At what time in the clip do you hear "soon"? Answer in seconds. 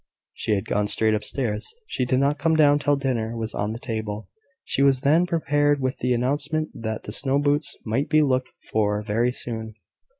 9.31-9.75